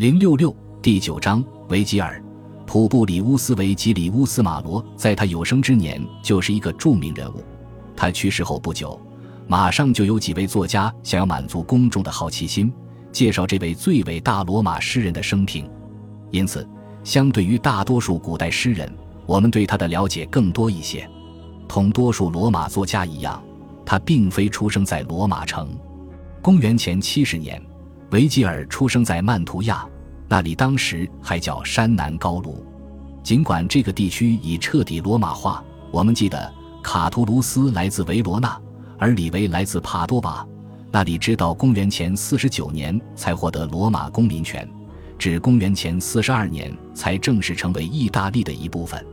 [0.00, 2.24] 零六六第九章维吉尔，
[2.66, 7.44] 普布里乌斯·维吉里乌斯·马罗，在他有生之年就是一个著名人物。
[7.94, 8.98] 他去世后不久，
[9.46, 12.72] 马上就有几位作家想要满足公众的好奇心，
[13.12, 15.70] 介绍这位最伟大罗马诗人的生平。
[16.30, 16.66] 因此，
[17.04, 18.90] 相对于大多数古代诗人，
[19.26, 21.06] 我们对他的了解更多一些。
[21.68, 23.44] 同多数罗马作家一样，
[23.84, 25.68] 他并非出生在罗马城。
[26.40, 27.62] 公元前七十年。
[28.12, 29.86] 维吉尔出生在曼图亚，
[30.30, 32.64] 那里当时还叫山南高卢。
[33.20, 36.50] 尽管这个地区已彻底罗马化，我们记得
[36.84, 38.56] 卡图卢斯来自维罗纳，
[38.96, 40.46] 而李维来自帕多瓦，
[40.92, 44.66] 那里直到公元前四十九年才获得罗马公民权，
[45.18, 49.04] 至公元前四十二年才正式成为意大利的一部分。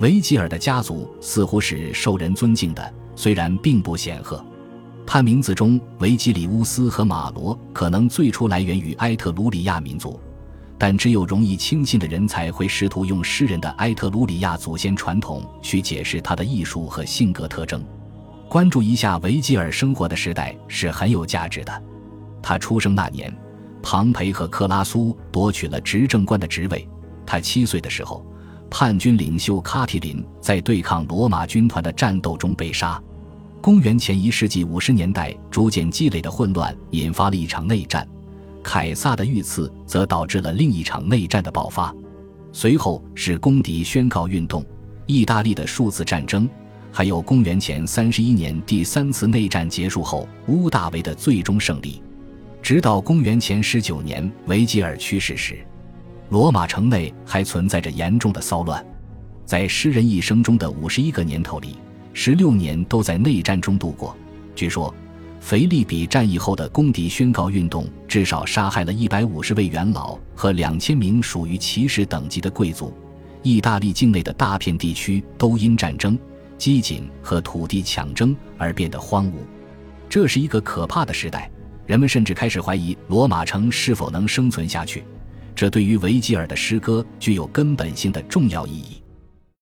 [0.00, 4.44] 维吉尔的家族似乎是受人尊敬的，虽然并不显赫。
[5.06, 10.20] 他名字中维吉里乌斯和马罗可能最初来源于埃特鲁里亚民族，
[10.82, 17.84] 但只有容易轻信的人才会试图用诗人的埃特鲁里亚祖先传统去解释他的艺术和性格特征。
[18.48, 21.82] 关注一下维吉尔生活的时代是很有价值的。
[22.42, 23.30] 他出生那年，
[23.82, 26.88] 庞培和克拉苏夺取了执政官的职位。
[27.26, 28.24] 他七岁的时候，
[28.70, 32.98] 叛军领袖卡提林在对抗罗马军团的战斗中被杀。
[33.60, 38.08] 公元前一世纪五十年代，逐渐积累的混乱引发了一场内战，
[38.62, 41.94] 凯撒的遇刺则导致了另一场内战的爆发。
[42.52, 44.64] 随后是公敌宣告运动、
[45.06, 46.48] 意大利的数字战争，
[46.90, 52.02] 还有公元前三十一年第三次内战结束后乌大维的最终胜利。
[52.62, 55.58] 直到公元前十九年维吉尔去世时，
[56.28, 58.84] 罗马城内还存在着严重的骚乱。
[59.44, 61.76] 在诗人一生中的五十一个年头里。
[62.12, 64.16] 十六年都在内战中度过。
[64.56, 64.92] 据说，
[65.40, 72.94] 腓力比战役后的公敌宣告运动至少杀害了一百五十位元老和两千名属于骑士等级的贵族。
[73.42, 76.16] 意大利境内的大片地区都因战争、
[76.58, 79.32] 饥馑和土地抢争而变得荒芜。
[80.10, 81.50] 这是一个可怕的时代，
[81.86, 85.02] 人们甚至开始怀疑罗马城是否能生存下去。
[85.54, 89.02] 这对于维吉尔的诗歌具有根本性的重要意义。